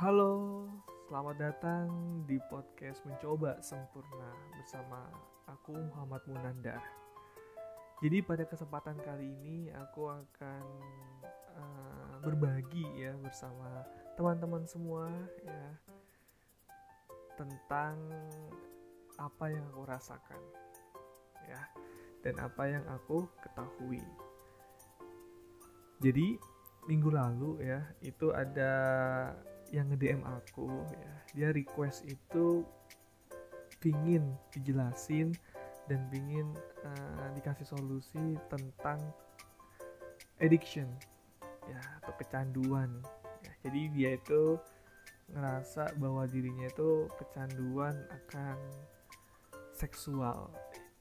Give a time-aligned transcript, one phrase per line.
[0.00, 0.64] Halo,
[1.12, 1.88] selamat datang
[2.24, 4.96] di podcast Mencoba Sempurna bersama
[5.44, 6.80] aku Muhammad Munandar.
[8.00, 10.64] Jadi pada kesempatan kali ini aku akan
[11.52, 13.84] uh, berbagi ya bersama
[14.16, 15.04] teman-teman semua
[15.44, 15.68] ya
[17.36, 18.00] tentang
[19.20, 20.40] apa yang aku rasakan
[21.44, 21.60] ya
[22.24, 24.00] dan apa yang aku ketahui.
[26.00, 26.40] Jadi
[26.88, 28.72] minggu lalu ya itu ada
[29.70, 31.12] yang nge-DM aku ya.
[31.34, 32.66] Dia request itu
[33.80, 35.32] pingin dijelasin
[35.88, 36.52] dan pingin
[36.84, 39.00] uh, dikasih solusi tentang
[40.42, 40.86] addiction
[41.66, 42.90] ya atau kecanduan.
[43.46, 44.58] Ya, jadi dia itu
[45.30, 48.58] ngerasa bahwa dirinya itu kecanduan akan
[49.74, 50.50] seksual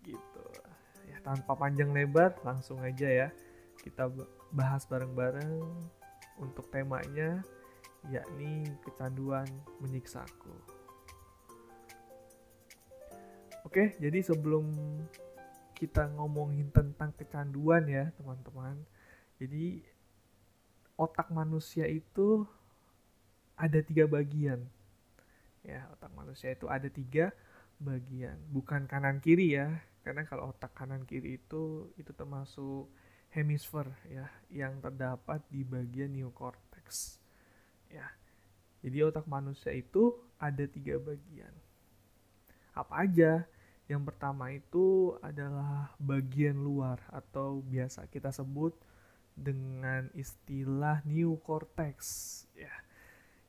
[0.06, 0.46] gitu.
[1.10, 3.30] Ya tanpa panjang lebar langsung aja ya
[3.80, 4.12] kita
[4.52, 5.64] bahas bareng-bareng
[6.40, 7.44] untuk temanya
[8.08, 9.48] yakni kecanduan
[9.84, 10.56] menyiksaku.
[13.68, 14.72] Oke, jadi sebelum
[15.76, 18.80] kita ngomongin tentang kecanduan ya, teman-teman.
[19.36, 19.84] Jadi
[20.96, 22.48] otak manusia itu
[23.60, 24.64] ada tiga bagian.
[25.64, 27.36] Ya, otak manusia itu ada tiga
[27.80, 29.84] bagian, bukan kanan kiri ya.
[30.04, 32.88] Karena kalau otak kanan kiri itu itu termasuk
[33.36, 37.19] hemisfer ya, yang terdapat di bagian neokortex
[37.92, 38.08] ya.
[38.80, 41.52] Jadi otak manusia itu ada tiga bagian.
[42.72, 43.44] Apa aja?
[43.90, 48.78] Yang pertama itu adalah bagian luar atau biasa kita sebut
[49.34, 51.98] dengan istilah new cortex
[52.54, 52.72] ya.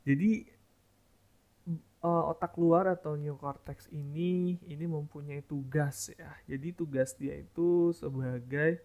[0.02, 0.48] Jadi
[2.00, 6.32] uh, otak luar atau new cortex ini ini mempunyai tugas ya.
[6.48, 8.80] Jadi tugas dia itu sebagai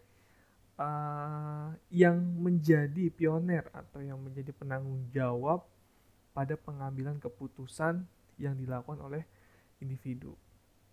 [0.79, 5.63] uh, yang menjadi pioner atau yang menjadi penanggung jawab
[6.35, 8.03] pada pengambilan keputusan
[8.35, 9.23] yang dilakukan oleh
[9.79, 10.35] individu.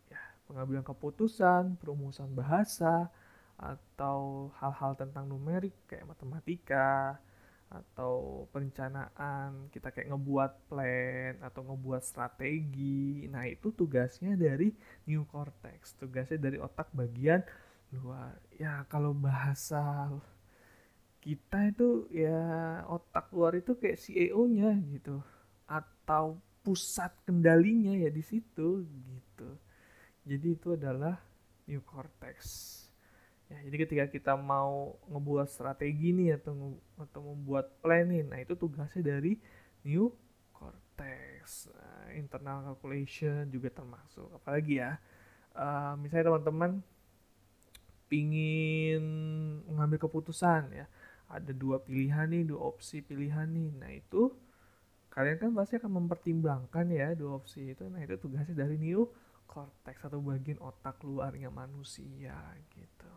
[0.07, 3.11] Ya, pengambilan keputusan, perumusan bahasa,
[3.59, 7.19] atau hal-hal tentang numerik kayak matematika,
[7.73, 13.25] atau perencanaan, kita kayak ngebuat plan atau ngebuat strategi.
[13.33, 14.77] Nah, itu tugasnya dari
[15.09, 17.41] new cortex, tugasnya dari otak bagian
[17.92, 20.08] luar ya kalau bahasa
[21.23, 22.42] kita itu ya
[22.91, 25.23] otak luar itu kayak CEO-nya gitu.
[25.70, 29.48] Atau pusat kendalinya ya di situ gitu.
[30.27, 31.23] Jadi itu adalah
[31.70, 32.39] new cortex.
[33.47, 39.14] Ya jadi ketika kita mau ngebuat strategi nih atau atau membuat plan nah itu tugasnya
[39.14, 39.39] dari
[39.86, 40.11] new
[40.51, 41.70] cortex.
[41.70, 44.27] Nah, internal calculation juga termasuk.
[44.42, 44.98] Apalagi ya
[45.55, 46.83] uh, misalnya teman-teman
[48.12, 49.00] pingin
[49.64, 50.84] mengambil keputusan ya.
[51.33, 53.73] Ada dua pilihan nih dua opsi pilihan nih.
[53.80, 54.36] Nah itu
[55.08, 57.89] kalian kan pasti akan mempertimbangkan ya dua opsi itu.
[57.89, 59.08] Nah itu tugasnya dari new
[59.48, 62.36] cortex atau bagian otak luarnya manusia
[62.77, 63.12] gitu.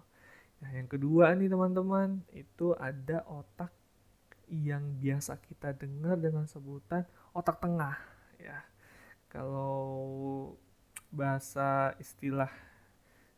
[0.63, 3.75] Nah yang kedua nih teman-teman itu ada otak
[4.47, 7.03] yang biasa kita dengar dengan sebutan
[7.35, 7.99] otak tengah
[8.39, 8.63] ya.
[9.27, 10.55] Kalau
[11.11, 12.51] bahasa istilah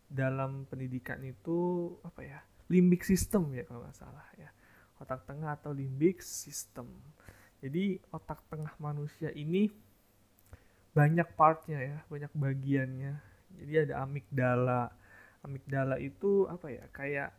[0.07, 2.39] dalam pendidikan itu apa ya
[2.71, 4.49] limbic system ya kalau nggak salah ya.
[4.97, 6.89] Otak tengah atau limbic system.
[7.61, 9.69] Jadi otak tengah manusia ini
[10.97, 13.13] banyak partnya ya banyak bagiannya.
[13.61, 14.89] Jadi ada amigdala.
[15.45, 17.29] Amigdala itu apa ya kayak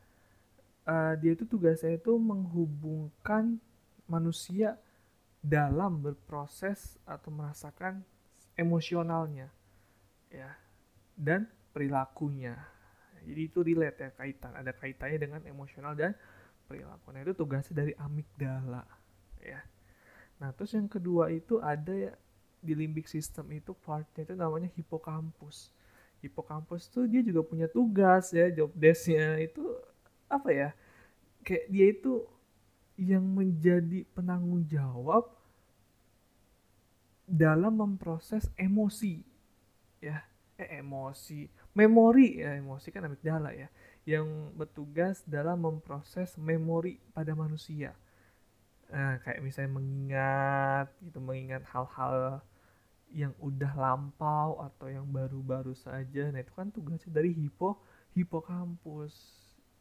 [0.87, 3.61] uh, dia itu tugasnya itu menghubungkan
[4.09, 4.81] manusia
[5.45, 8.01] dalam berproses atau merasakan
[8.55, 9.51] emosionalnya
[10.33, 10.55] ya.
[11.19, 12.59] Dan perilakunya.
[13.23, 16.19] Jadi itu relate ya kaitan, ada kaitannya dengan emosional dan
[16.67, 17.15] perilaku.
[17.15, 18.83] Nah itu tugasnya dari amigdala
[19.39, 19.63] ya.
[20.43, 22.13] Nah terus yang kedua itu ada ya
[22.59, 25.71] di limbic system itu partnya itu namanya hipokampus.
[26.19, 29.63] Hipokampus tuh dia juga punya tugas ya job desknya itu
[30.27, 30.69] apa ya
[31.47, 32.27] kayak dia itu
[32.99, 35.31] yang menjadi penanggung jawab
[37.23, 39.23] dalam memproses emosi
[40.03, 40.27] ya
[40.59, 43.69] eh emosi memori ya emosi kan amigdala ya
[44.09, 47.93] yang bertugas dalam memproses memori pada manusia.
[48.89, 52.41] Nah kayak misalnya mengingat gitu mengingat hal-hal
[53.13, 56.33] yang udah lampau atau yang baru-baru saja.
[56.33, 57.81] Nah itu kan tugasnya dari hipo
[58.17, 59.13] hipokampus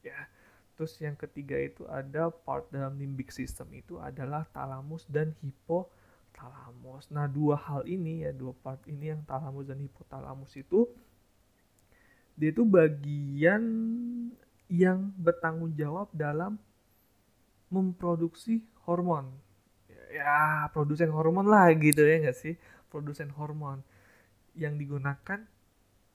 [0.04, 0.28] ya.
[0.76, 5.90] Terus yang ketiga itu ada part dalam limbic system itu adalah talamus dan hipo
[6.38, 7.10] hipotalamus.
[7.10, 10.86] Nah, dua hal ini ya, dua part ini yang talamus dan hipotalamus itu
[12.38, 13.64] dia itu bagian
[14.70, 16.62] yang bertanggung jawab dalam
[17.74, 19.34] memproduksi hormon.
[19.90, 20.36] Ya, ya
[20.70, 22.54] produsen hormon lah gitu ya nggak sih?
[22.94, 23.82] Produsen hormon
[24.54, 25.44] yang digunakan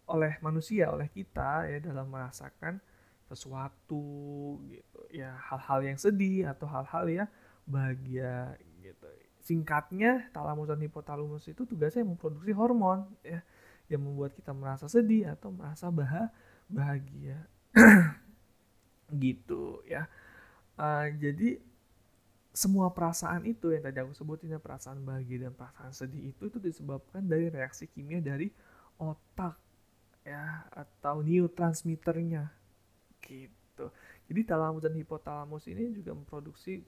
[0.06, 2.78] oleh manusia oleh kita ya dalam merasakan
[3.26, 5.00] sesuatu gitu.
[5.10, 7.28] Ya hal-hal yang sedih atau hal-hal yang
[7.66, 9.10] bahagia gitu.
[9.42, 13.42] Singkatnya talamus dan hipotalamus itu tugasnya memproduksi hormon ya
[13.92, 16.32] yang membuat kita merasa sedih atau merasa bah
[16.72, 17.44] bahagia.
[19.22, 20.08] Gitu ya.
[20.80, 21.60] Uh, jadi
[22.52, 26.60] semua perasaan itu yang tadi aku sebutin ya perasaan bahagia dan perasaan sedih itu itu
[26.60, 28.52] disebabkan dari reaksi kimia dari
[29.00, 29.56] otak
[30.24, 32.52] ya atau neurotransmitternya.
[33.24, 33.86] Gitu.
[34.28, 36.84] Jadi talamus dan hipotalamus ini juga memproduksi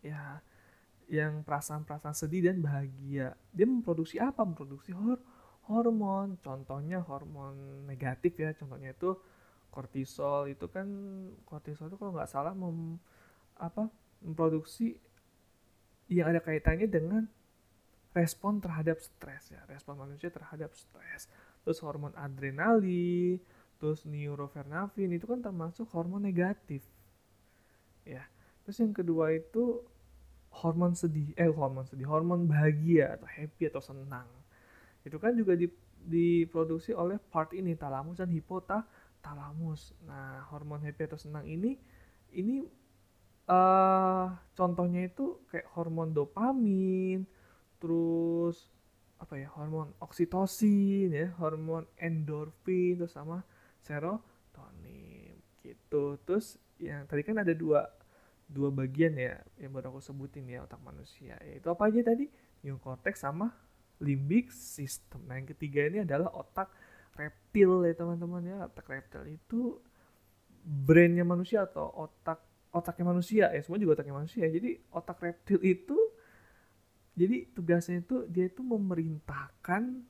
[0.00, 0.38] ya
[1.10, 3.34] yang perasaan-perasaan sedih dan bahagia.
[3.50, 4.46] Dia memproduksi apa?
[4.46, 5.18] Memproduksi hor
[5.70, 9.14] hormon contohnya hormon negatif ya contohnya itu
[9.70, 10.90] kortisol itu kan
[11.46, 12.98] kortisol itu kalau nggak salah mem,
[13.54, 13.86] apa
[14.20, 14.98] memproduksi
[16.10, 17.22] yang ada kaitannya dengan
[18.10, 21.30] respon terhadap stres ya respon manusia terhadap stres.
[21.62, 23.38] Terus hormon adrenalin
[23.78, 26.82] terus neurovernafin itu kan termasuk hormon negatif
[28.02, 28.26] ya.
[28.66, 29.86] Terus yang kedua itu
[30.50, 34.26] hormon sedih eh hormon sedih hormon bahagia atau happy atau senang
[35.04, 35.68] itu kan juga di,
[36.04, 39.96] diproduksi oleh part ini talamus dan hipotalamus.
[40.04, 41.76] Nah hormon happy atau senang ini
[42.36, 42.62] ini
[43.50, 47.26] uh, contohnya itu kayak hormon dopamin
[47.80, 48.68] terus
[49.20, 53.44] apa ya hormon oksitosin ya hormon endorfin terus sama
[53.84, 56.16] serotonin gitu.
[56.24, 57.84] Terus yang tadi kan ada dua
[58.50, 61.36] dua bagian ya yang baru aku sebutin ya otak manusia.
[61.44, 62.28] Yaitu apa aja tadi?
[62.60, 63.52] Neokortex sama
[64.00, 66.72] limbic system nah yang ketiga ini adalah otak
[67.14, 69.76] reptil ya teman-teman ya otak reptil itu
[70.64, 75.98] brainnya manusia atau otak otaknya manusia ya semua juga otaknya manusia jadi otak reptil itu
[77.14, 80.00] jadi tugasnya itu dia itu memerintahkan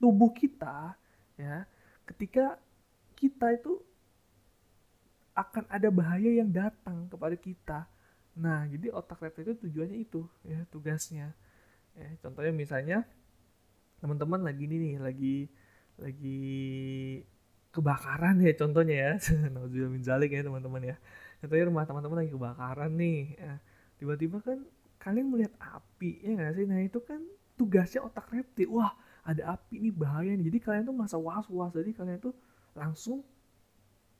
[0.00, 0.96] tubuh kita
[1.36, 1.68] ya
[2.08, 2.56] ketika
[3.18, 3.80] kita itu
[5.34, 7.78] akan ada bahaya yang datang kepada kita.
[8.38, 11.34] Nah, jadi otak reptil itu tujuannya itu ya tugasnya.
[11.94, 12.96] Ya, contohnya misalnya
[14.02, 15.36] teman-teman lagi ini nih, lagi
[15.98, 16.40] lagi
[17.74, 19.12] kebakaran ya contohnya ya.
[19.54, 20.96] Nauzubillah min zalik ya teman-teman ya.
[21.42, 23.18] Contohnya rumah teman-teman lagi kebakaran nih.
[23.38, 23.54] Ya,
[23.98, 24.58] tiba-tiba kan
[25.02, 26.64] kalian melihat api ya nggak sih?
[26.70, 27.20] Nah, itu kan
[27.58, 28.70] tugasnya otak reptil.
[28.78, 28.94] Wah,
[29.26, 32.34] ada api nih bahaya nih jadi kalian tuh masa was-was jadi kalian tuh
[32.76, 33.24] langsung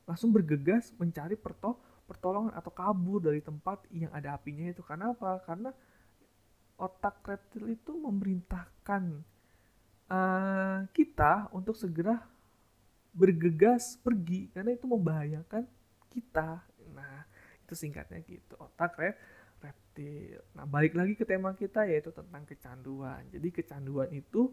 [0.05, 5.41] langsung bergegas mencari perto pertolongan atau kabur dari tempat yang ada apinya itu karena apa
[5.45, 5.73] karena
[6.75, 9.23] otak reptil itu memerintahkan
[10.11, 12.19] uh, kita untuk segera
[13.15, 15.63] bergegas pergi karena itu membahayakan
[16.11, 16.59] kita.
[16.91, 17.23] Nah
[17.63, 19.15] itu singkatnya gitu otak rep
[19.63, 20.43] reptil.
[20.51, 23.23] Nah balik lagi ke tema kita yaitu tentang kecanduan.
[23.31, 24.51] Jadi kecanduan itu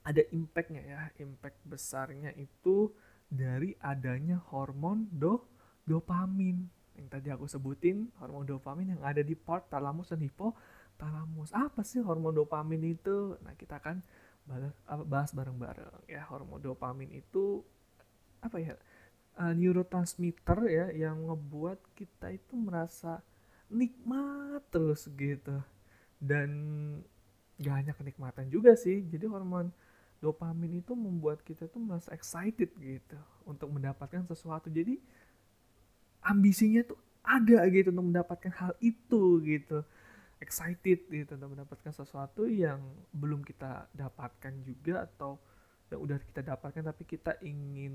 [0.00, 2.88] ada impactnya ya impact besarnya itu
[3.28, 5.44] dari adanya hormon do
[5.84, 11.80] dopamin yang tadi aku sebutin hormon dopamin yang ada di part talamus dan hipotalamus apa
[11.80, 13.40] sih hormon dopamin itu?
[13.40, 14.04] Nah kita akan
[15.08, 16.28] bahas bareng-bareng ya.
[16.28, 17.64] Hormon dopamin itu
[18.44, 18.76] apa ya
[19.40, 23.24] uh, neurotransmitter ya yang ngebuat kita itu merasa
[23.72, 25.56] nikmat terus gitu.
[26.20, 26.52] Dan
[27.56, 29.72] gak hanya kenikmatan juga sih jadi hormon
[30.20, 33.16] dopamin itu membuat kita tuh merasa excited gitu
[33.48, 34.68] untuk mendapatkan sesuatu.
[34.68, 35.00] Jadi
[36.24, 39.84] ambisinya tuh ada gitu untuk mendapatkan hal itu gitu.
[40.40, 42.80] Excited gitu untuk mendapatkan sesuatu yang
[43.12, 45.36] belum kita dapatkan juga atau
[45.90, 47.92] yang udah kita dapatkan tapi kita ingin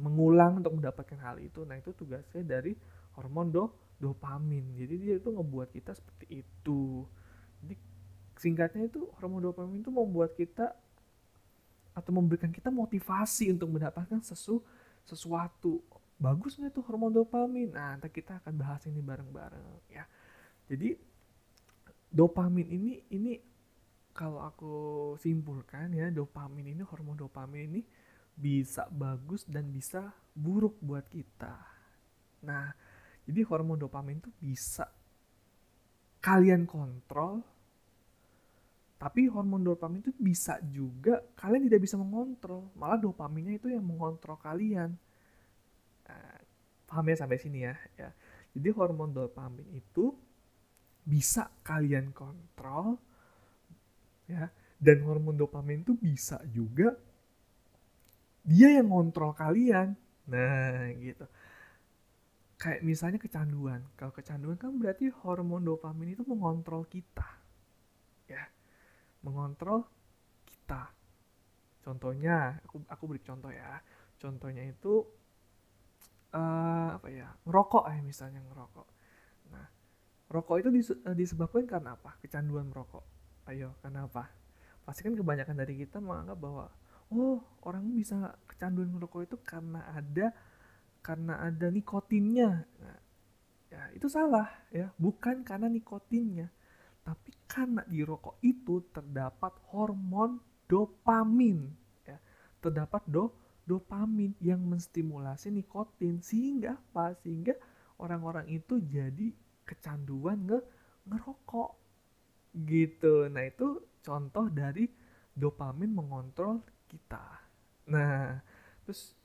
[0.00, 1.66] mengulang untuk mendapatkan hal itu.
[1.68, 2.72] Nah itu tugasnya dari
[3.18, 3.64] hormon do
[4.00, 4.74] dopamin.
[4.74, 7.04] Jadi dia itu ngebuat kita seperti itu.
[7.60, 7.74] Jadi
[8.40, 10.72] singkatnya itu hormon dopamin itu membuat kita
[11.92, 14.64] atau memberikan kita motivasi untuk mendapatkan sesu
[15.04, 15.84] sesuatu
[16.22, 20.06] bagus nggak tuh hormon dopamin nah nanti kita akan bahas ini bareng-bareng ya
[20.70, 20.94] jadi
[22.14, 23.32] dopamin ini ini
[24.14, 24.74] kalau aku
[25.18, 27.80] simpulkan ya dopamin ini hormon dopamin ini
[28.32, 31.58] bisa bagus dan bisa buruk buat kita
[32.46, 32.70] nah
[33.26, 34.86] jadi hormon dopamin itu bisa
[36.22, 37.42] kalian kontrol
[39.02, 42.70] tapi hormon dopamin itu bisa juga kalian tidak bisa mengontrol.
[42.78, 44.94] Malah dopaminnya itu yang mengontrol kalian.
[46.88, 48.10] Paham ya sampai sini ya, ya.
[48.52, 50.12] Jadi hormon dopamin itu
[51.02, 52.94] bisa kalian kontrol
[54.30, 54.46] ya
[54.78, 56.94] dan hormon dopamin itu bisa juga
[58.42, 59.94] dia yang ngontrol kalian.
[60.26, 61.26] Nah, gitu.
[62.62, 67.26] kayak misalnya kecanduan kalau kecanduan kan berarti hormon dopamin itu mengontrol kita
[68.30, 68.46] ya
[69.26, 69.82] mengontrol
[70.46, 70.94] kita
[71.82, 73.82] contohnya aku aku beri contoh ya
[74.22, 75.02] contohnya itu
[76.32, 78.86] uh, apa ya ngerokok ya misalnya ngerokok.
[79.52, 79.66] Nah
[80.32, 82.16] rokok itu eh, disebabkan karena apa?
[82.20, 83.04] Kecanduan merokok.
[83.48, 84.28] Ayo karena apa?
[84.82, 86.66] Pasti kan kebanyakan dari kita menganggap bahwa
[87.12, 90.32] oh orang bisa kecanduan merokok itu karena ada
[91.04, 92.64] karena ada nikotinnya.
[92.64, 92.98] Nah,
[93.68, 96.48] ya itu salah ya, bukan karena nikotinnya,
[97.02, 100.38] tapi karena di rokok itu terdapat hormon
[100.70, 101.68] dopamin
[102.06, 102.16] ya.
[102.62, 103.34] Terdapat do
[103.72, 107.16] dopamin yang menstimulasi nikotin sehingga apa?
[107.24, 107.56] Sehingga
[107.96, 109.32] orang-orang itu jadi
[109.64, 110.60] kecanduan nge
[111.08, 111.70] ngerokok
[112.68, 113.32] gitu.
[113.32, 114.84] Nah, itu contoh dari
[115.32, 116.60] dopamin mengontrol
[116.92, 117.24] kita.
[117.88, 118.36] Nah,
[118.84, 119.16] terus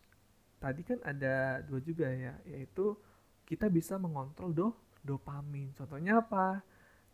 [0.64, 2.96] tadi kan ada dua juga ya, yaitu
[3.44, 4.68] kita bisa mengontrol do
[5.04, 5.76] dopamin.
[5.76, 6.64] Contohnya apa?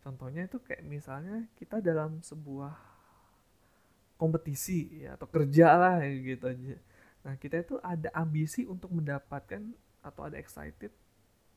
[0.05, 2.75] Contohnya itu kayak misalnya kita dalam sebuah
[4.19, 6.77] kompetisi ya atau kerja lah gitu aja.
[7.23, 9.63] Nah, kita itu ada ambisi untuk mendapatkan
[10.03, 10.91] atau ada excited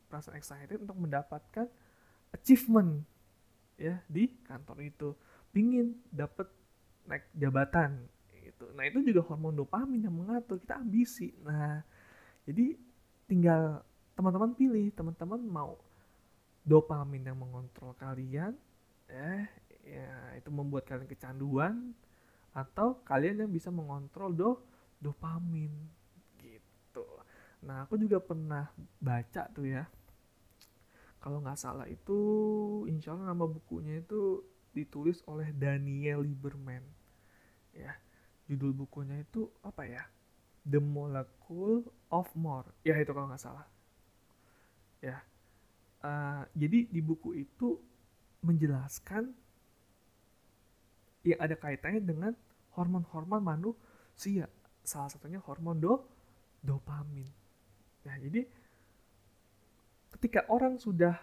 [0.07, 1.67] perasaan excited untuk mendapatkan
[2.31, 3.03] achievement
[3.77, 5.09] ya di kantor itu.
[5.51, 6.49] Pingin dapat
[7.07, 8.71] naik jabatan gitu.
[8.77, 11.35] Nah itu juga hormon dopamin yang mengatur kita ambisi.
[11.43, 11.83] Nah
[12.47, 12.79] jadi
[13.27, 13.83] tinggal
[14.15, 15.77] teman-teman pilih teman-teman mau
[16.67, 18.55] dopamin yang mengontrol kalian,
[19.07, 19.47] eh
[19.87, 21.95] ya itu membuat kalian kecanduan
[22.51, 24.51] atau kalian yang bisa mengontrol do
[25.01, 25.73] dopamin.
[26.41, 27.07] Gitu.
[27.65, 29.85] Nah aku juga pernah baca tuh ya.
[31.21, 32.19] Kalau nggak salah itu
[32.87, 36.85] insya Allah nama bukunya itu ditulis oleh Daniel Lieberman.
[37.75, 37.97] Ya
[38.47, 40.07] judul bukunya itu apa ya?
[40.67, 42.67] The Molecule of More.
[42.87, 43.67] Ya itu kalau nggak salah.
[45.03, 45.23] Ya.
[46.03, 47.83] Uh, jadi di buku itu
[48.47, 49.35] menjelaskan
[51.27, 52.33] yang ada kaitannya dengan
[52.79, 54.47] hormon-hormon manusia
[54.87, 56.07] salah satunya hormon do
[56.63, 57.27] dopamin.
[58.07, 58.47] Ya jadi
[60.15, 61.19] ketika orang sudah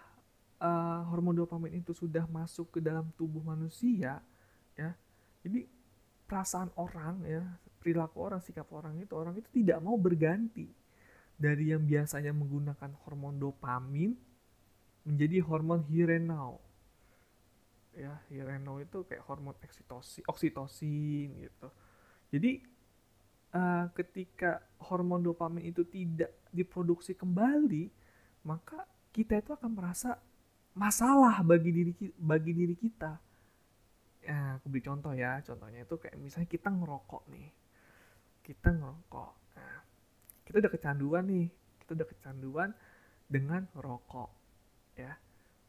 [0.62, 4.22] uh, hormon dopamin itu sudah masuk ke dalam tubuh manusia
[4.78, 4.92] ya
[5.42, 5.66] jadi
[6.30, 7.44] perasaan orang ya
[7.82, 10.70] perilaku orang sikap orang itu orang itu tidak mau berganti
[11.36, 14.16] dari yang biasanya menggunakan hormon dopamin
[15.04, 16.64] menjadi hormon hirenau.
[17.94, 21.68] Ya hirenau itu kayak hormon oksitosin oksitosin gitu.
[22.32, 22.64] Jadi
[23.54, 27.90] uh, ketika hormon dopamin itu tidak diproduksi kembali
[28.44, 28.84] maka
[29.14, 30.20] kita itu akan merasa
[30.74, 33.14] masalah bagi diri bagi diri kita.
[34.24, 35.40] Ya aku beri contoh ya.
[35.46, 37.50] Contohnya itu kayak misalnya kita ngerokok nih.
[38.44, 39.32] Kita ngerokok.
[39.56, 39.78] Nah,
[40.44, 41.48] kita udah kecanduan nih.
[41.80, 42.70] Kita udah kecanduan
[43.30, 44.30] dengan rokok
[44.98, 45.14] ya.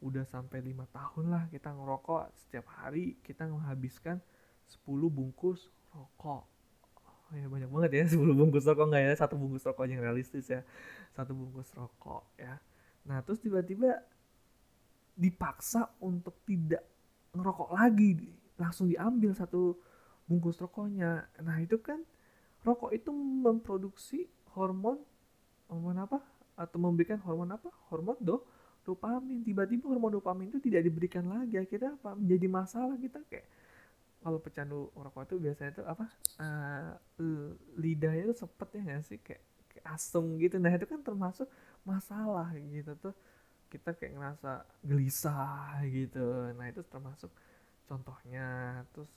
[0.03, 2.33] Udah sampai lima tahun lah kita ngerokok.
[2.35, 4.19] Setiap hari kita menghabiskan
[4.65, 6.54] 10 bungkus rokok
[7.31, 8.85] oh, ya banyak banget ya 10 bungkus rokok.
[8.91, 10.61] Nggak ya satu bungkus rokok yang realistis ya.
[11.13, 12.59] Satu bungkus rokok ya.
[13.05, 14.01] Nah terus tiba-tiba
[15.15, 16.83] dipaksa untuk tidak
[17.33, 18.33] ngerokok lagi.
[18.59, 19.77] Langsung diambil satu
[20.25, 21.29] bungkus rokoknya.
[21.41, 22.01] Nah itu kan
[22.65, 24.27] rokok itu memproduksi
[24.57, 25.01] hormon
[25.69, 26.21] hormon apa?
[26.55, 27.69] Atau memberikan hormon apa?
[27.89, 28.45] Hormon do
[28.85, 29.41] dopamin.
[29.41, 31.57] Tiba-tiba hormon dopamin itu tidak diberikan lagi.
[31.57, 32.13] Akhirnya apa?
[32.13, 33.45] Menjadi masalah kita kayak
[34.25, 36.09] kalau pecandu rokok itu biasanya itu apa
[36.41, 36.97] uh,
[37.77, 39.21] lidahnya itu sepet ya nggak sih?
[39.21, 40.57] Kayak, kayak asem gitu.
[40.57, 41.45] Nah itu kan termasuk
[41.85, 43.13] masalah gitu tuh.
[43.69, 46.49] Kita kayak ngerasa gelisah gitu.
[46.57, 47.29] Nah itu termasuk
[47.85, 48.81] contohnya.
[48.97, 49.13] Terus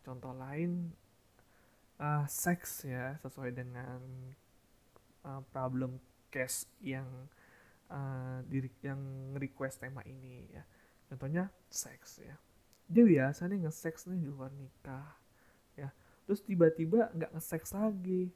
[0.00, 0.96] contoh lain
[2.00, 4.00] uh, seks ya sesuai dengan
[5.28, 6.00] uh, problem
[6.32, 7.04] case yang
[7.92, 10.64] uh, diri yang request tema ini ya.
[11.12, 12.47] Contohnya seks ya
[12.88, 15.12] dia biasanya nge-seks nih di luar nikah
[15.76, 15.92] ya.
[16.24, 18.32] Terus tiba-tiba nggak nge-seks lagi.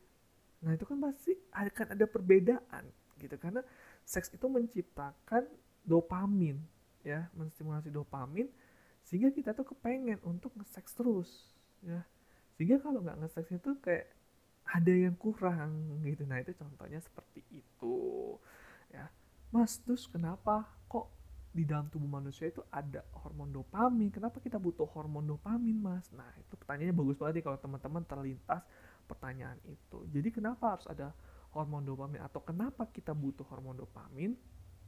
[0.61, 2.85] Nah itu kan pasti akan ada perbedaan
[3.17, 3.35] gitu.
[3.41, 3.65] Karena
[4.05, 5.49] seks itu menciptakan
[5.83, 6.61] dopamin
[7.01, 7.33] ya.
[7.33, 8.47] Menstimulasi dopamin
[9.03, 11.31] sehingga kita tuh kepengen untuk nge-sex terus
[11.81, 12.05] ya.
[12.55, 14.13] Sehingga kalau nggak nge-sex itu kayak
[14.69, 16.29] ada yang kurang gitu.
[16.29, 17.97] Nah itu contohnya seperti itu
[18.93, 19.09] ya.
[19.49, 21.09] Mas terus kenapa kok
[21.53, 24.09] di dalam tubuh manusia itu ada hormon dopamin.
[24.09, 26.09] Kenapa kita butuh hormon dopamin mas?
[26.17, 28.65] Nah itu pertanyaannya bagus banget nih kalau teman-teman terlintas
[29.05, 29.99] pertanyaan itu.
[30.09, 31.13] Jadi kenapa harus ada
[31.53, 32.25] hormon dopamin?
[32.25, 34.33] Atau kenapa kita butuh hormon dopamin?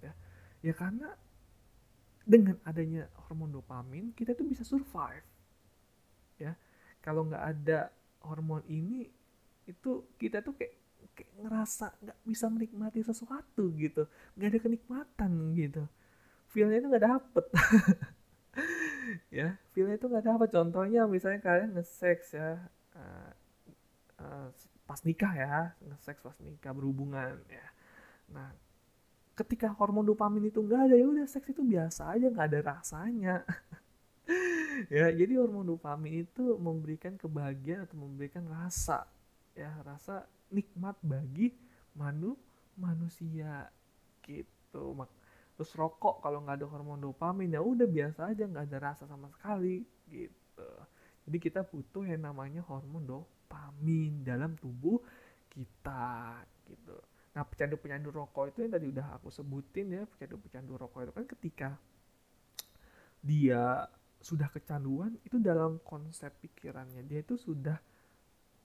[0.00, 0.16] Ya
[0.64, 1.12] ya karena
[2.25, 5.28] dengan adanya hormon dopamin kita tuh bisa survive.
[6.40, 6.56] Ya
[7.04, 7.92] kalau nggak ada
[8.25, 9.04] hormon ini
[9.68, 10.80] itu kita tuh kayak
[11.12, 14.09] kayak ngerasa nggak bisa menikmati sesuatu gitu.
[14.40, 15.85] Nggak ada kenikmatan gitu
[16.55, 17.45] feelnya itu nggak dapet.
[19.29, 20.49] Ya feelnya itu nggak dapet.
[20.55, 22.57] Contohnya misalnya kalian nge-sex ya
[22.97, 23.31] uh,
[24.23, 24.49] uh,
[24.87, 27.67] pas nikah ya nge-sex pas nikah berhubungan ya.
[28.31, 28.49] Nah
[29.35, 33.37] ketika hormon dopamin itu nggak ada ya udah seks itu biasa aja nggak ada rasanya.
[34.91, 39.07] Ya jadi hormon dopamin itu memberikan kebahagiaan atau memberikan rasa
[39.55, 41.55] ya rasa nikmat bagi
[41.95, 42.35] manu
[42.75, 43.71] manusia
[44.27, 44.99] gitu.
[44.99, 45.24] Mak
[45.55, 49.31] terus rokok kalau nggak ada hormon dopamin ya udah biasa aja nggak ada rasa sama
[49.31, 50.71] sekali gitu.
[51.25, 55.01] Jadi kita butuh yang namanya hormon dopamin dalam tubuh
[55.49, 56.99] kita gitu.
[57.35, 61.69] Nah, pecandu-pecandu rokok itu yang tadi udah aku sebutin ya, pecandu-pecandu rokok itu kan ketika
[63.25, 63.89] dia
[64.25, 67.77] sudah kecanduan itu dalam konsep pikirannya dia itu sudah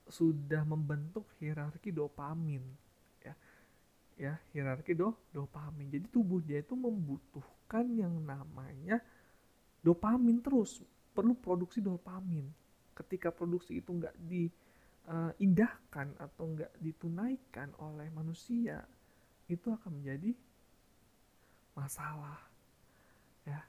[0.07, 2.63] sudah membentuk hierarki dopamin
[4.19, 5.87] ya hierarki do dopamin.
[5.87, 8.99] Jadi tubuh dia itu membutuhkan yang namanya
[9.79, 10.83] dopamin terus.
[11.15, 12.43] Perlu produksi dopamin.
[12.91, 14.51] Ketika produksi itu nggak di
[15.07, 18.83] uh, indahkan atau enggak ditunaikan oleh manusia
[19.47, 20.35] itu akan menjadi
[21.79, 22.43] masalah
[23.47, 23.63] ya.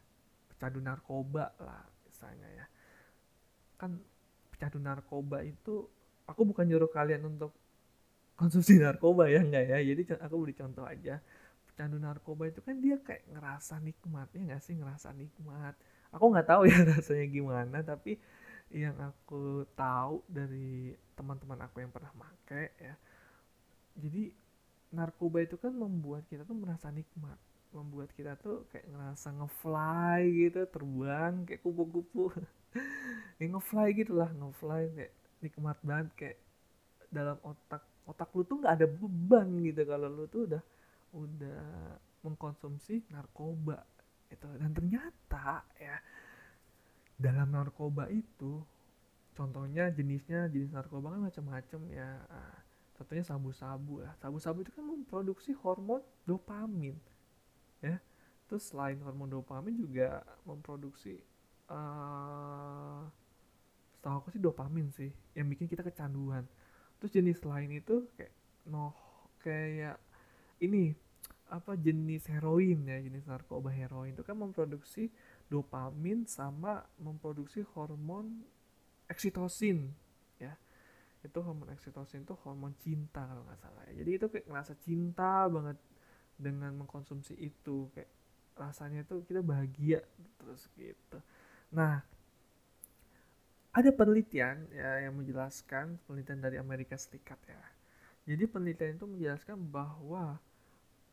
[0.51, 2.67] Pecandu narkoba lah misalnya ya.
[3.79, 4.03] Kan
[4.51, 5.87] pecandu narkoba itu
[6.27, 7.55] aku bukan nyuruh kalian untuk
[8.41, 9.79] konsumsi narkoba ya enggak ya?
[9.91, 11.15] Jadi aku beri contoh aja.
[11.69, 14.75] Pecandu narkoba itu kan dia kayak ngerasa nikmatnya nggak sih?
[14.81, 15.75] Ngerasa nikmat.
[16.15, 18.13] Aku nggak tahu ya rasanya gimana tapi
[18.71, 22.95] yang aku tahu dari teman-teman aku yang pernah make ya.
[24.01, 24.23] Jadi
[24.97, 27.39] narkoba itu kan membuat kita tuh merasa nikmat.
[27.77, 32.25] Membuat kita tuh kayak ngerasa ngefly gitu terbang kayak kupu-kupu.
[33.41, 36.39] Ya ngefly gitu lah ngefly kayak nikmat banget kayak
[37.11, 39.83] dalam otak otak lu tuh nggak ada beban gitu.
[39.85, 40.63] Kalau lu tuh udah
[41.17, 41.63] udah
[42.25, 43.83] mengkonsumsi narkoba
[44.31, 44.47] itu.
[44.61, 45.97] Dan ternyata ya
[47.21, 48.65] dalam narkoba itu
[49.37, 52.11] contohnya jenisnya jenis narkoba kan macam-macam ya.
[52.31, 52.59] Ah,
[53.01, 56.97] contohnya sabu-sabu ya sabu-sabu itu kan memproduksi hormon dopamin
[57.81, 57.97] ya.
[58.51, 61.23] Terus selain hormon dopamin juga memproduksi
[61.71, 63.07] uh,
[63.95, 66.45] setahu aku sih dopamin sih yang bikin kita kecanduan
[67.01, 68.33] terus jenis lain itu kayak
[68.69, 68.93] noh
[69.41, 69.97] kayak
[70.61, 70.93] ini
[71.51, 74.15] apa jenis heroin ya jenis narkoba heroin.
[74.15, 75.11] Itu kan memproduksi
[75.51, 78.47] dopamin sama memproduksi hormon
[79.11, 79.91] eksitosin
[80.39, 80.55] ya.
[81.25, 84.05] Itu hormon eksitosin itu hormon cinta kalau nggak salah ya.
[84.05, 85.79] Jadi itu kayak ngerasa cinta banget
[86.39, 87.91] dengan mengkonsumsi itu.
[87.91, 88.11] Kayak
[88.55, 90.07] rasanya tuh kita bahagia
[90.39, 91.19] terus gitu.
[91.75, 92.07] Nah
[93.71, 97.63] ada penelitian ya yang menjelaskan penelitian dari Amerika Serikat ya.
[98.27, 100.39] Jadi penelitian itu menjelaskan bahwa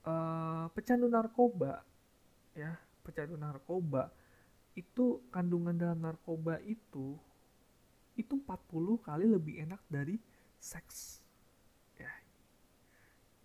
[0.06, 1.86] uh, pecandu narkoba
[2.58, 2.74] ya
[3.06, 4.10] pecandu narkoba
[4.74, 7.18] itu kandungan dalam narkoba itu
[8.18, 10.18] itu 40 kali lebih enak dari
[10.58, 11.22] seks
[12.02, 12.10] ya.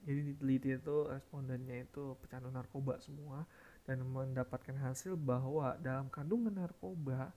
[0.09, 3.45] Jadi diteliti itu respondennya itu pecandu narkoba semua
[3.85, 7.37] dan mendapatkan hasil bahwa dalam kandungan narkoba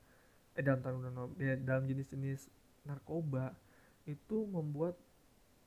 [0.55, 2.47] eh dalam kandungan ya, dalam jenis-jenis
[2.87, 3.51] narkoba
[4.07, 4.95] itu membuat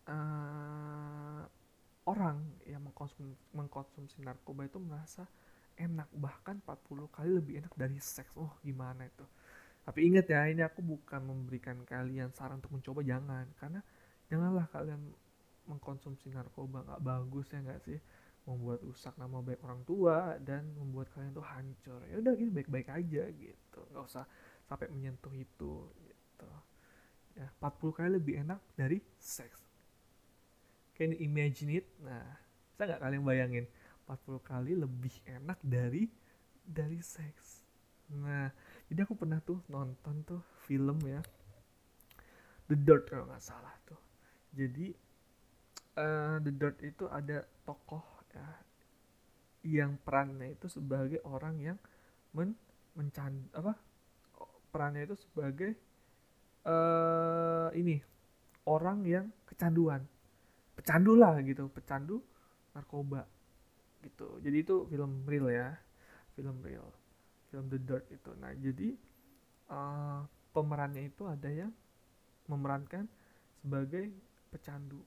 [0.09, 1.45] uh,
[2.09, 5.29] orang yang mengkonsumsi, mengkonsumsi narkoba itu merasa
[5.79, 8.33] enak bahkan 40 kali lebih enak dari seks.
[8.35, 9.27] Oh gimana itu?
[9.85, 13.47] Tapi ingat ya ini aku bukan memberikan kalian saran untuk mencoba jangan.
[13.61, 13.81] Karena
[14.33, 15.01] janganlah kalian
[15.69, 18.01] mengkonsumsi narkoba nggak bagus ya nggak sih?
[18.49, 22.01] Membuat rusak nama baik orang tua dan membuat kalian tuh hancur.
[22.09, 23.81] Ya udah gitu baik-baik aja gitu.
[23.93, 24.25] Nggak usah
[24.69, 26.51] sampai menyentuh itu gitu.
[27.41, 29.65] Ya 40 kali lebih enak dari seks.
[30.93, 31.89] Can you imagine it?
[32.05, 32.23] Nah
[32.71, 33.65] bisa nggak kalian bayangin?
[34.05, 36.07] 40 kali lebih enak dari
[36.63, 37.65] dari seks.
[38.13, 38.53] Nah
[38.93, 41.25] jadi aku pernah tuh nonton tuh film ya.
[42.69, 43.99] The Dirt kalau nggak salah tuh.
[44.53, 44.93] Jadi
[45.97, 48.05] uh, The Dirt itu ada tokoh
[48.37, 48.49] ya
[49.67, 51.79] yang perannya itu sebagai orang yang
[52.33, 52.55] men
[52.95, 53.75] mencan apa
[54.69, 55.73] perannya itu sebagai
[56.65, 58.01] uh, ini
[58.69, 60.05] orang yang kecanduan.
[60.79, 62.23] Pecandu lah gitu pecandu
[62.77, 63.27] narkoba
[64.07, 64.39] gitu.
[64.39, 65.75] Jadi itu film real ya
[66.39, 66.87] film real
[67.51, 68.31] film The Dirt itu.
[68.39, 68.95] Nah jadi
[69.73, 70.23] uh,
[70.55, 71.75] pemerannya itu ada yang
[72.47, 73.11] memerankan
[73.59, 74.15] sebagai
[74.55, 75.03] pecandu.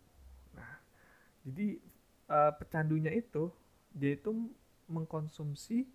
[0.58, 0.71] Nah
[1.47, 1.80] jadi
[2.28, 3.47] uh, pecandunya itu
[3.95, 4.32] dia itu
[4.91, 5.88] mengkonsumsi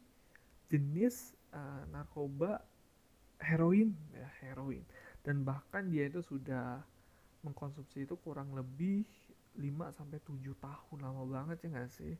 [0.72, 2.64] jenis uh, narkoba
[3.40, 4.84] heroin ya heroin.
[5.20, 6.82] Dan bahkan dia itu sudah
[7.42, 9.06] mengkonsumsi itu kurang lebih
[9.56, 12.14] 5 sampai 7 tahun lama banget ya nggak sih?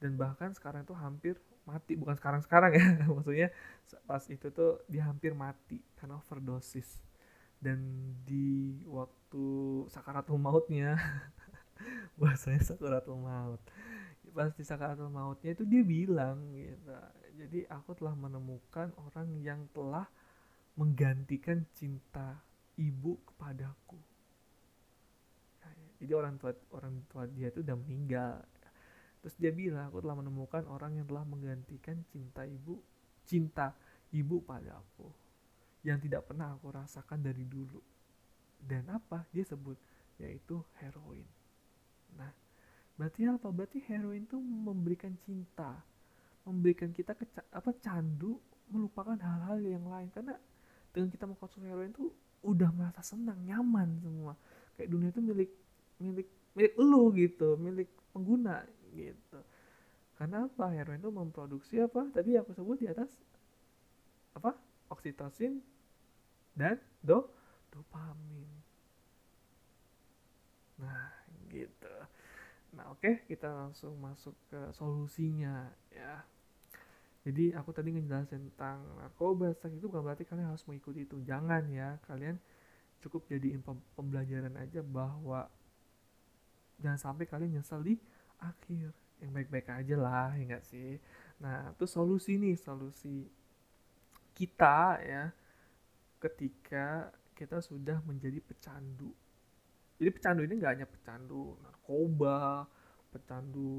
[0.00, 1.36] Dan bahkan sekarang itu hampir
[1.68, 3.48] mati bukan sekarang sekarang ya maksudnya
[4.08, 7.04] pas itu tuh dia hampir mati karena overdosis.
[7.60, 7.78] Dan
[8.24, 9.44] di waktu
[9.92, 10.96] sakaratul mautnya
[12.20, 13.60] bahasanya sakaratul maut.
[14.32, 16.88] Pas di sakaratul mautnya itu dia bilang gitu.
[17.36, 20.08] Jadi aku telah menemukan orang yang telah
[20.78, 22.40] menggantikan cinta
[22.78, 23.98] ibu kepadaku.
[25.60, 28.42] Nah, jadi orang tua orang tua dia itu udah meninggal.
[29.20, 32.80] Terus dia bilang aku telah menemukan orang yang telah menggantikan cinta ibu
[33.28, 33.76] cinta
[34.10, 35.06] ibu pada aku
[35.84, 37.80] yang tidak pernah aku rasakan dari dulu.
[38.60, 39.28] Dan apa?
[39.32, 39.76] Dia sebut
[40.20, 41.24] yaitu heroin.
[42.16, 42.32] Nah
[42.96, 43.48] berarti apa?
[43.48, 45.80] Berarti heroin itu memberikan cinta
[46.44, 48.40] memberikan kita ke apa candu
[48.72, 50.08] melupakan hal-hal yang lain.
[50.10, 50.34] Karena
[50.90, 52.10] dengan kita mengkonsumsi heroin itu
[52.42, 54.34] udah merasa senang nyaman semua.
[54.74, 55.50] Kayak dunia itu milik
[56.00, 59.38] milik milik lu gitu milik pengguna gitu.
[60.18, 60.72] Karena apa?
[60.72, 62.08] Heroin itu memproduksi apa?
[62.12, 63.08] Tadi aku sebut di atas
[64.34, 64.56] apa?
[64.90, 65.62] Oksitosin
[66.58, 67.30] dan do
[67.70, 68.50] dopamin.
[70.82, 71.12] Nah
[71.48, 71.94] gitu.
[72.74, 76.22] Nah oke okay, kita langsung masuk ke solusinya ya
[77.30, 81.22] jadi aku tadi ngejelasin tentang narkoba seks itu bukan berarti kalian harus mengikuti itu.
[81.22, 82.42] Jangan ya kalian
[82.98, 83.62] cukup jadiin
[83.94, 85.46] pembelajaran aja bahwa
[86.82, 87.94] jangan sampai kalian nyesel di
[88.42, 88.90] akhir.
[89.22, 90.98] Yang baik-baik aja lah ya enggak sih?
[91.38, 93.30] Nah itu solusi nih solusi
[94.34, 95.30] kita ya
[96.18, 99.14] ketika kita sudah menjadi pecandu.
[100.02, 102.66] Jadi pecandu ini nggak hanya pecandu narkoba
[103.14, 103.70] pecandu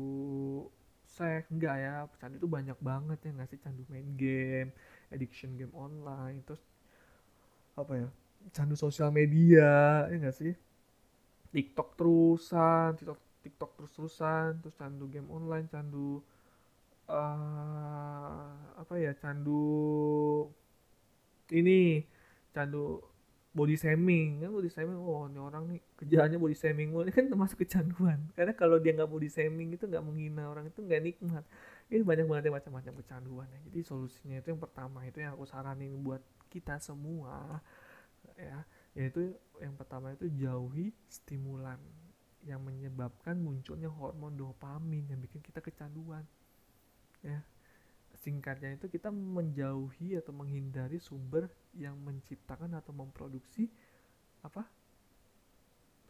[1.11, 3.59] seks enggak ya pecandu itu banyak banget ya nggak sih?
[3.63, 4.69] Candu main game
[5.13, 6.63] addiction game online terus
[7.75, 8.07] apa ya
[8.55, 10.53] candu sosial media ya nggak sih?
[11.51, 16.23] TikTok terusan TikTok TikTok terus-terusan terus candu game online candu
[17.11, 20.47] uh, apa ya candu
[21.51, 22.07] ini
[22.55, 23.03] candu
[23.51, 24.39] body shaming.
[24.39, 28.55] Kan body shaming oh ini orang nih kerjaannya body shaming ini kan termasuk kecanduan karena
[28.55, 31.43] kalau dia nggak body shaming itu nggak menghina orang itu nggak nikmat.
[31.91, 33.59] Ini banyak banget ya macam-macam kecanduan ya.
[33.67, 37.59] Jadi solusinya itu yang pertama itu yang aku saranin buat kita semua
[38.39, 38.63] ya.
[38.95, 41.79] Yaitu yang pertama itu jauhi stimulan
[42.41, 46.23] yang menyebabkan munculnya hormon dopamin yang bikin kita kecanduan
[47.21, 47.43] ya.
[48.21, 53.67] Singkatnya itu kita menjauhi atau menghindari sumber yang menciptakan atau memproduksi
[54.43, 54.65] apa?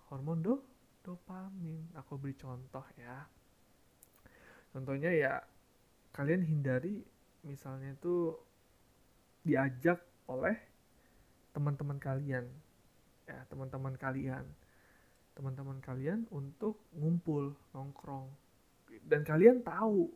[0.09, 0.55] Hormon do
[1.05, 1.91] dopamin.
[1.97, 3.25] Aku beri contoh ya.
[4.71, 5.33] Contohnya ya
[6.15, 7.03] kalian hindari
[7.43, 8.35] misalnya itu
[9.43, 10.55] diajak oleh
[11.51, 12.45] teman-teman kalian.
[13.27, 14.45] Ya teman-teman kalian.
[15.35, 18.27] Teman-teman kalian untuk ngumpul nongkrong.
[19.07, 20.11] Dan kalian tahu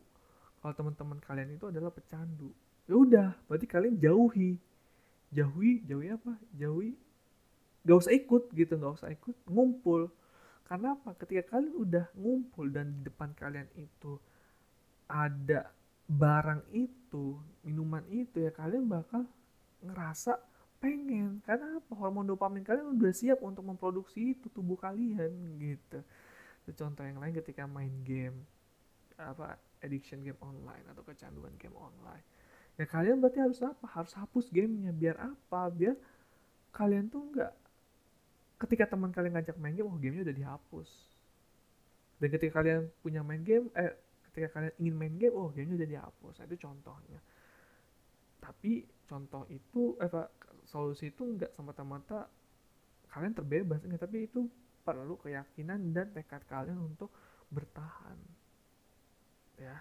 [0.60, 2.52] kalau teman-teman kalian itu adalah pecandu.
[2.86, 4.60] Ya udah berarti kalian jauhi
[5.32, 6.38] jauhi jauhi apa?
[6.54, 6.94] Jauhi.
[7.86, 9.34] Gak usah ikut gitu gak usah ikut.
[9.46, 10.10] Ngumpul.
[10.66, 11.14] Karena apa?
[11.14, 14.18] Ketika kalian udah ngumpul dan di depan kalian itu
[15.06, 15.70] ada
[16.06, 19.22] barang itu minuman itu ya kalian bakal
[19.82, 20.42] ngerasa
[20.82, 21.38] pengen.
[21.46, 21.92] Karena apa?
[21.94, 25.30] Hormon dopamin kalian udah siap untuk memproduksi itu tubuh kalian
[25.62, 26.02] gitu.
[26.66, 28.42] Itu contoh yang lain ketika main game
[29.16, 32.24] apa addiction game online atau kecanduan game online
[32.76, 33.84] ya kalian berarti harus apa?
[33.88, 35.72] Harus hapus gamenya biar apa?
[35.72, 35.96] Biar
[36.76, 37.52] kalian tuh nggak
[38.56, 40.90] ketika teman kalian ngajak main game oh gamenya udah dihapus.
[42.16, 43.92] Dan ketika kalian punya main game eh
[44.28, 46.34] ketika kalian ingin main game oh gamenya udah dihapus.
[46.40, 47.20] Nah, itu contohnya.
[48.40, 48.72] Tapi
[49.08, 50.28] contoh itu eh pak
[50.68, 52.28] solusi itu nggak semata-mata
[53.12, 54.04] kalian terbebas enggak.
[54.04, 54.44] Tapi itu
[54.84, 57.08] perlu keyakinan dan tekad kalian untuk
[57.48, 58.20] bertahan.
[59.56, 59.80] Ya.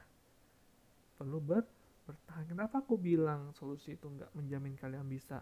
[1.15, 1.63] Perlu ber
[2.05, 2.45] bertahan.
[2.45, 5.41] Kenapa aku bilang solusi itu nggak menjamin kalian bisa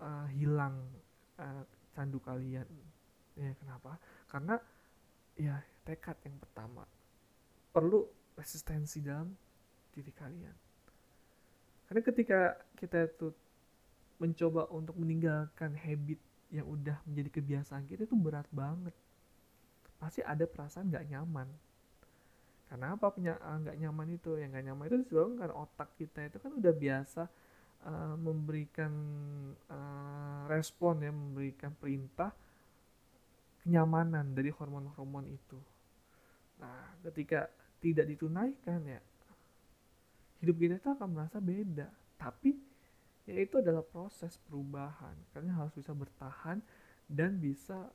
[0.00, 0.80] uh, hilang
[1.36, 2.66] uh, candu kalian?
[3.36, 4.00] Ya kenapa?
[4.26, 4.56] Karena
[5.36, 6.88] ya tekad yang pertama.
[7.70, 9.36] Perlu resistensi dalam
[9.92, 10.56] diri kalian.
[11.86, 12.40] Karena ketika
[12.74, 13.28] kita itu
[14.16, 18.96] mencoba untuk meninggalkan habit yang udah menjadi kebiasaan kita itu berat banget.
[20.00, 21.48] Pasti ada perasaan nggak nyaman
[22.66, 23.06] karena apa?
[23.14, 24.30] Punya ah, nggak nyaman itu.
[24.38, 26.20] Yang nggak nyaman itu disebabkan karena otak kita.
[26.26, 27.22] Itu kan udah biasa
[27.86, 28.92] uh, memberikan
[29.70, 32.34] uh, respon ya memberikan perintah
[33.62, 35.58] kenyamanan dari hormon-hormon itu.
[36.58, 37.46] Nah ketika
[37.78, 39.00] tidak ditunaikan ya
[40.42, 41.86] hidup kita itu akan merasa beda.
[42.18, 42.50] Tapi
[43.30, 45.14] ya itu adalah proses perubahan.
[45.30, 46.58] Kalian harus bisa bertahan
[47.06, 47.90] dan bisa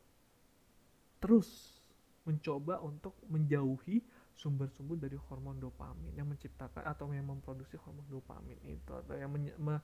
[1.19, 1.79] terus
[2.23, 4.01] mencoba untuk menjauhi
[4.41, 9.53] sumber-sumber dari hormon dopamin yang menciptakan atau yang memproduksi hormon dopamin itu atau yang men,
[9.61, 9.77] me,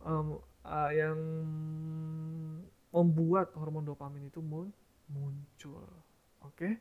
[0.00, 1.16] um, uh, yang
[2.88, 5.84] membuat hormon dopamin itu muncul.
[6.40, 6.56] Oke?
[6.56, 6.72] Okay?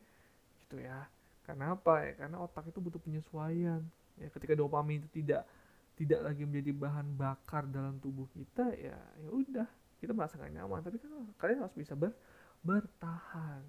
[0.69, 1.09] gitu ya.
[1.41, 2.13] Karena apa ya?
[2.13, 3.81] Karena otak itu butuh penyesuaian.
[4.21, 5.49] Ya ketika dopamin itu tidak
[5.97, 9.67] tidak lagi menjadi bahan bakar dalam tubuh kita ya ya udah.
[9.97, 10.79] Kita merasa gak nyaman.
[10.85, 12.13] Tapi kan kalian harus bisa ber,
[12.61, 13.65] bertahan.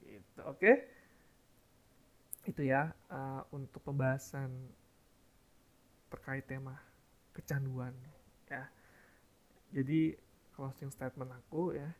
[0.00, 0.40] Gitu.
[0.46, 0.56] Oke?
[0.56, 0.76] okay?
[2.48, 4.48] Itu ya uh, untuk pembahasan
[6.08, 6.80] terkait tema
[7.36, 7.92] kecanduan
[8.48, 8.66] ya.
[9.70, 10.16] Jadi
[10.56, 11.90] closing statement aku ya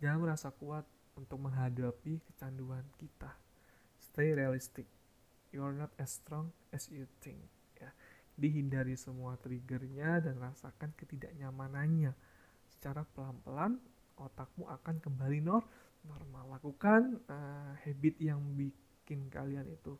[0.00, 0.86] jangan merasa kuat
[1.18, 3.34] untuk menghadapi kecanduan kita.
[4.00, 4.88] Stay realistic.
[5.50, 7.42] You are not as strong as you think
[7.76, 7.90] ya.
[8.38, 12.16] Dihindari semua triggernya dan rasakan ketidaknyamanannya.
[12.72, 13.76] Secara pelan-pelan
[14.16, 15.66] otakmu akan kembali nor
[16.08, 16.56] normal.
[16.56, 18.89] Lakukan uh, habit yang bikin
[19.32, 19.98] kalian itu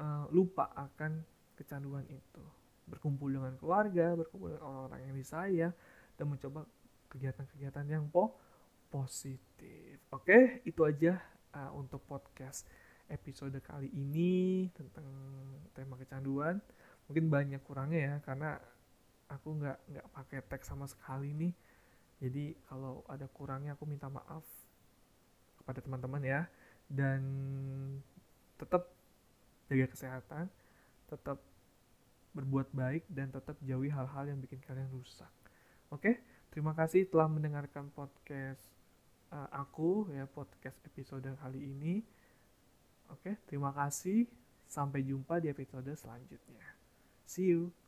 [0.00, 1.22] uh, lupa akan
[1.54, 2.44] kecanduan itu.
[2.86, 5.74] Berkumpul dengan keluarga berkumpul dengan orang-orang yang disayang
[6.14, 6.66] dan mencoba
[7.10, 8.38] kegiatan-kegiatan yang po
[8.90, 9.98] positif.
[10.14, 11.18] Oke itu aja
[11.54, 12.66] uh, untuk podcast
[13.06, 15.06] episode kali ini tentang
[15.74, 16.58] tema kecanduan.
[17.06, 18.58] Mungkin banyak kurangnya ya karena
[19.30, 21.54] aku nggak nggak pakai teks sama sekali nih.
[22.16, 24.42] Jadi kalau ada kurangnya aku minta maaf
[25.62, 26.40] kepada teman-teman ya.
[26.86, 27.22] Dan
[28.56, 28.88] tetap
[29.68, 30.46] jaga kesehatan
[31.06, 31.38] tetap
[32.36, 35.30] berbuat baik dan tetap jauhi hal-hal yang bikin kalian rusak.
[35.88, 36.20] Oke?
[36.52, 38.60] Terima kasih telah mendengarkan podcast
[39.32, 42.04] uh, aku ya podcast episode kali ini.
[43.08, 43.40] Oke?
[43.48, 44.28] Terima kasih.
[44.66, 46.66] Sampai jumpa di episode selanjutnya.
[47.22, 47.85] See you.